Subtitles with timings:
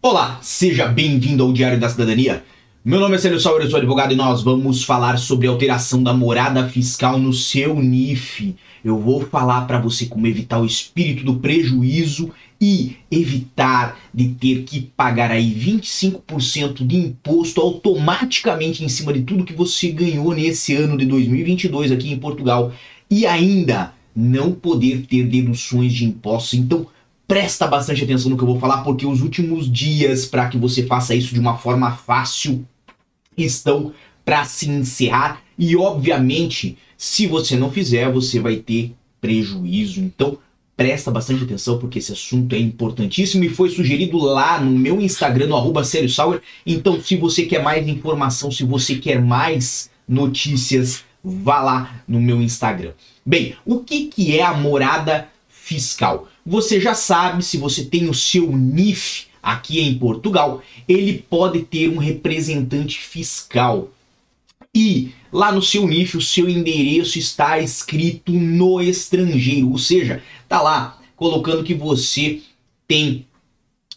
[0.00, 2.44] Olá, seja bem-vindo ao Diário da Cidadania.
[2.84, 6.14] Meu nome é Célio Sauer, eu sou advogado e nós vamos falar sobre alteração da
[6.14, 8.54] morada fiscal no seu NIF.
[8.84, 12.30] Eu vou falar para você como evitar o espírito do prejuízo
[12.60, 19.44] e evitar de ter que pagar aí 25% de imposto automaticamente em cima de tudo
[19.44, 22.72] que você ganhou nesse ano de 2022 aqui em Portugal
[23.10, 26.54] e ainda não poder ter deduções de impostos.
[26.54, 26.86] Então,
[27.28, 30.86] presta bastante atenção no que eu vou falar, porque os últimos dias para que você
[30.86, 32.66] faça isso de uma forma fácil
[33.36, 33.92] estão
[34.24, 40.00] para se encerrar e obviamente, se você não fizer, você vai ter prejuízo.
[40.00, 40.38] Então,
[40.76, 45.48] presta bastante atenção porque esse assunto é importantíssimo e foi sugerido lá no meu Instagram,
[45.48, 45.82] no arroba.
[46.64, 52.40] Então, se você quer mais informação, se você quer mais notícias, vá lá no meu
[52.40, 52.92] Instagram.
[53.26, 56.28] Bem, o que, que é a morada fiscal?
[56.48, 61.90] Você já sabe, se você tem o seu NIF aqui em Portugal, ele pode ter
[61.90, 63.90] um representante fiscal.
[64.74, 70.62] E lá no seu NIF, o seu endereço está escrito no estrangeiro, ou seja, tá
[70.62, 72.40] lá colocando que você
[72.86, 73.26] tem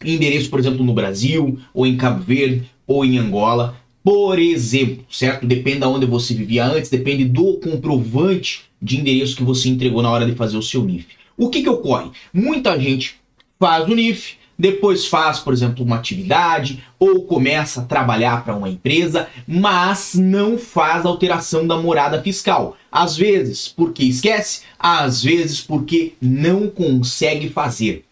[0.04, 5.46] endereço, por exemplo, no Brasil, ou em Cabo Verde, ou em Angola, por exemplo, certo?
[5.46, 10.10] Depende de onde você vivia antes, depende do comprovante de endereço que você entregou na
[10.10, 11.21] hora de fazer o seu NIF.
[11.42, 12.12] O que, que ocorre?
[12.32, 13.16] Muita gente
[13.58, 18.68] faz o NIF, depois faz, por exemplo, uma atividade ou começa a trabalhar para uma
[18.68, 22.76] empresa, mas não faz alteração da morada fiscal.
[22.92, 28.04] Às vezes porque esquece, às vezes porque não consegue fazer.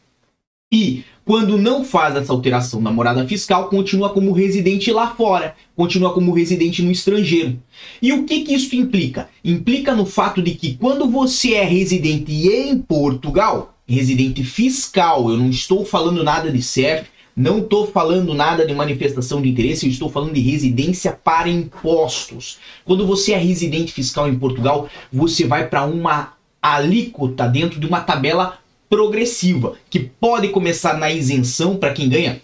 [0.73, 6.15] E quando não faz essa alteração da morada fiscal, continua como residente lá fora, continua
[6.15, 7.61] como residente no estrangeiro.
[8.01, 9.29] E o que, que isso implica?
[9.45, 15.51] Implica no fato de que quando você é residente em Portugal, residente fiscal, eu não
[15.51, 20.09] estou falando nada de CEF, não estou falando nada de manifestação de interesse, eu estou
[20.09, 22.59] falando de residência para impostos.
[22.85, 28.03] Quando você é residente fiscal em Portugal, você vai para uma alíquota dentro de uma
[28.03, 32.43] tabela progressiva, que pode começar na isenção para quem ganha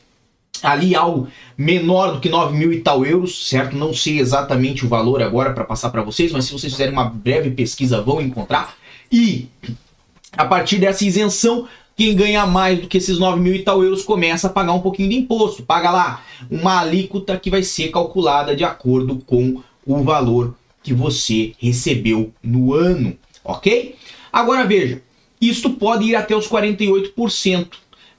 [0.63, 3.77] ali algo menor do que 9 mil e tal euros, certo?
[3.77, 7.05] Não sei exatamente o valor agora para passar para vocês, mas se vocês fizerem uma
[7.05, 8.75] breve pesquisa vão encontrar.
[9.11, 9.49] E
[10.33, 14.05] a partir dessa isenção, quem ganha mais do que esses 9 mil e tal euros
[14.05, 15.63] começa a pagar um pouquinho de imposto.
[15.63, 21.55] Paga lá uma alíquota que vai ser calculada de acordo com o valor que você
[21.59, 23.97] recebeu no ano, ok?
[24.33, 25.03] Agora veja,
[25.41, 27.69] isto pode ir até os 48%,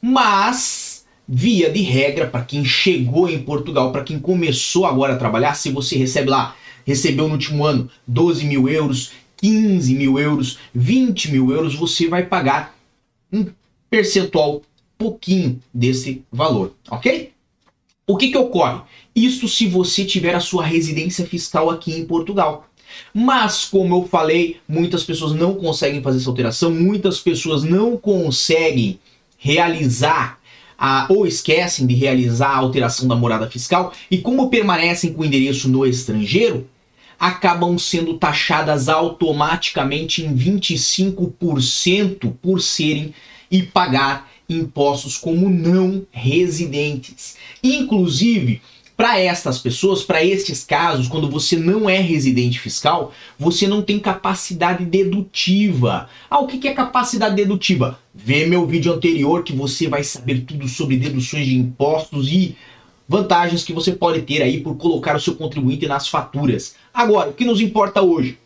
[0.02, 5.56] mas via de regra para quem chegou em Portugal, para quem começou agora a trabalhar,
[5.56, 6.56] se você recebe lá,
[6.86, 12.26] recebeu no último ano 12 mil euros, 15 mil euros, 20 mil euros, você vai
[12.26, 12.76] pagar
[13.32, 13.46] um
[13.90, 14.62] percentual
[14.98, 17.32] pouquinho desse valor, ok?
[18.08, 18.82] O que, que ocorre?
[19.14, 22.70] Isso se você tiver a sua residência fiscal aqui em Portugal.
[23.14, 29.00] Mas, como eu falei, muitas pessoas não conseguem fazer essa alteração, muitas pessoas não conseguem
[29.38, 30.40] realizar
[30.78, 35.26] a, ou esquecem de realizar a alteração da morada fiscal e, como permanecem com o
[35.26, 36.68] endereço no estrangeiro,
[37.20, 43.14] acabam sendo taxadas automaticamente em 25% por serem
[43.50, 47.38] e pagar impostos como não residentes.
[47.64, 48.62] Inclusive,
[48.98, 54.00] para estas pessoas, para estes casos, quando você não é residente fiscal, você não tem
[54.00, 56.10] capacidade dedutiva.
[56.28, 58.00] Ah, o que é capacidade dedutiva?
[58.12, 62.58] Vê meu vídeo anterior que você vai saber tudo sobre deduções de impostos e
[63.08, 66.74] vantagens que você pode ter aí por colocar o seu contribuinte nas faturas.
[66.92, 68.40] Agora, o que nos importa hoje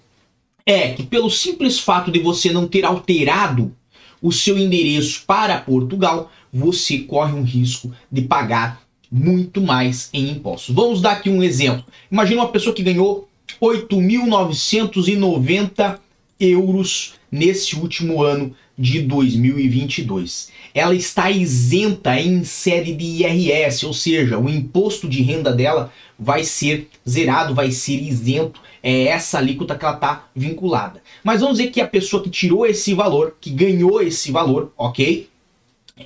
[0.65, 3.73] é que pelo simples fato de você não ter alterado
[4.21, 10.73] o seu endereço para Portugal, você corre um risco de pagar muito mais em impostos.
[10.73, 11.83] Vamos dar aqui um exemplo.
[12.09, 13.27] Imagina uma pessoa que ganhou
[13.61, 15.99] 8.990
[16.39, 20.49] euros nesse último ano de 2022.
[20.73, 26.43] Ela está isenta em série de IRS, ou seja, o imposto de renda dela vai
[26.43, 28.59] ser zerado, vai ser isento.
[28.81, 31.03] É essa alíquota que ela está vinculada.
[31.23, 35.29] Mas vamos dizer que a pessoa que tirou esse valor, que ganhou esse valor, ok?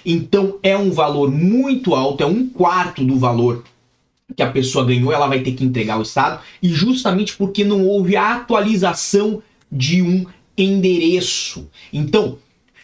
[0.06, 3.63] Então é um valor muito alto, é um quarto do valor
[4.35, 7.85] que a pessoa ganhou, ela vai ter que entregar ao Estado, e justamente porque não
[7.85, 10.25] houve a atualização de um
[10.57, 11.68] endereço.
[11.91, 12.38] Então,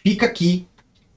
[0.04, 0.66] fica aqui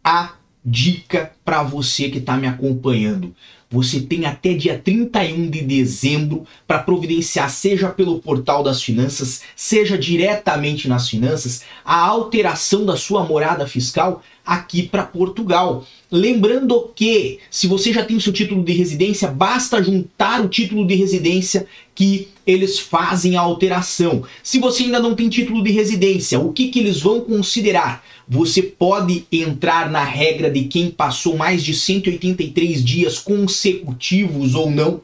[0.03, 3.33] a dica para você que está me acompanhando.
[3.69, 9.97] Você tem até dia 31 de dezembro para providenciar, seja pelo portal das finanças, seja
[9.97, 15.85] diretamente nas finanças, a alteração da sua morada fiscal aqui para Portugal.
[16.11, 20.85] Lembrando que, se você já tem o seu título de residência, basta juntar o título
[20.85, 24.23] de residência que eles fazem a alteração.
[24.43, 28.03] Se você ainda não tem título de residência, o que, que eles vão considerar?
[28.27, 35.01] Você pode entrar na regra de quem passou mais de 183 dias consecutivos ou não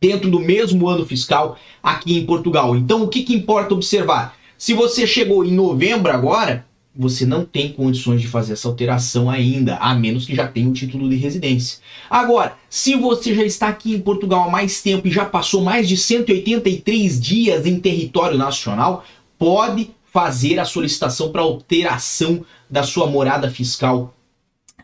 [0.00, 2.76] dentro do mesmo ano fiscal aqui em Portugal.
[2.76, 4.36] Então, o que, que importa observar?
[4.58, 6.65] Se você chegou em novembro agora,
[6.98, 10.72] você não tem condições de fazer essa alteração ainda, a menos que já tenha o
[10.72, 11.78] título de residência.
[12.08, 15.88] Agora, se você já está aqui em Portugal há mais tempo e já passou mais
[15.88, 19.04] de 183 dias em território nacional,
[19.38, 24.14] pode fazer a solicitação para alteração da sua morada fiscal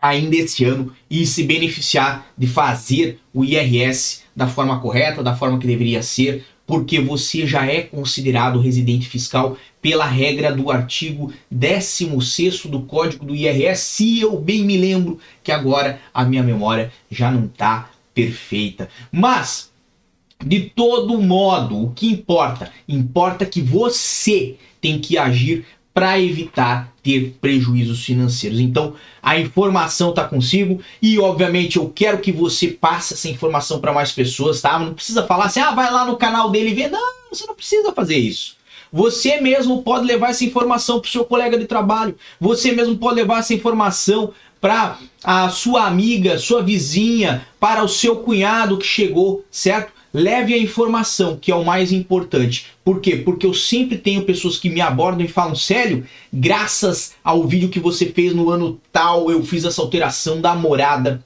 [0.01, 5.57] ainda este ano e se beneficiar de fazer o IRS da forma correta, da forma
[5.57, 12.67] que deveria ser, porque você já é considerado residente fiscal pela regra do artigo 16
[12.67, 17.29] do Código do IRS, se eu bem me lembro que agora a minha memória já
[17.29, 18.87] não está perfeita.
[19.11, 19.69] Mas
[20.41, 22.71] de todo modo, o que importa?
[22.87, 28.61] Importa que você tem que agir para evitar ter prejuízos financeiros.
[28.61, 33.93] Então, a informação está consigo e, obviamente, eu quero que você passe essa informação para
[33.93, 34.79] mais pessoas, tá?
[34.79, 36.87] Não precisa falar assim, ah, vai lá no canal dele e vê.
[36.87, 38.55] Não, você não precisa fazer isso.
[38.93, 42.15] Você mesmo pode levar essa informação para o seu colega de trabalho.
[42.39, 44.31] Você mesmo pode levar essa informação
[44.61, 49.91] para a sua amiga, sua vizinha, para o seu cunhado que chegou, certo?
[50.13, 52.67] Leve a informação, que é o mais importante.
[52.85, 53.15] Por quê?
[53.15, 57.79] Porque eu sempre tenho pessoas que me abordam e falam, sério, graças ao vídeo que
[57.79, 61.25] você fez no ano tal, eu fiz essa alteração da morada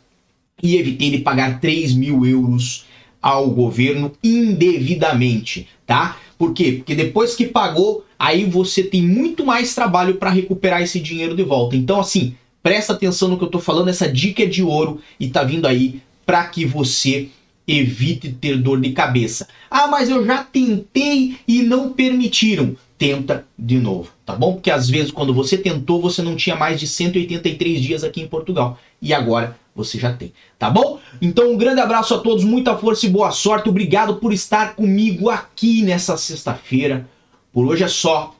[0.63, 2.86] e evitei de pagar 3 mil euros
[3.22, 6.18] ao governo indevidamente, tá?
[6.38, 6.74] Por quê?
[6.74, 11.44] Porque depois que pagou, aí você tem muito mais trabalho para recuperar esse dinheiro de
[11.44, 11.75] volta.
[11.75, 15.30] Então, assim, presta atenção no que eu tô falando, essa dica é de ouro e
[15.30, 17.30] tá vindo aí para que você
[17.68, 19.48] evite ter dor de cabeça.
[19.69, 22.75] Ah, mas eu já tentei e não permitiram.
[22.98, 24.54] Tenta de novo, tá bom?
[24.54, 28.28] Porque às vezes quando você tentou, você não tinha mais de 183 dias aqui em
[28.28, 28.80] Portugal.
[29.00, 31.00] E agora você já tem, tá bom?
[31.21, 33.69] Então um grande abraço a todos, muita força e boa sorte.
[33.69, 37.07] Obrigado por estar comigo aqui nessa sexta-feira.
[37.53, 38.35] Por hoje é só.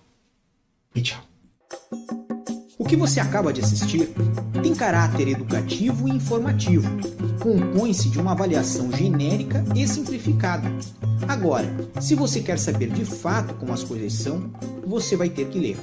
[0.96, 1.22] E tchau.
[2.80, 4.10] O que você acaba de assistir
[4.64, 6.90] tem caráter educativo e informativo.
[7.40, 10.72] Compõe-se de uma avaliação genérica e simplificada.
[11.28, 11.68] Agora,
[12.00, 14.50] se você quer saber de fato como as coisas são,
[14.86, 15.78] você vai ter que ler.